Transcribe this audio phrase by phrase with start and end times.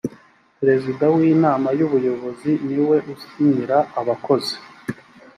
[0.59, 4.55] perezida w inama y’ ubuyobozi ni we usinyira abakozi.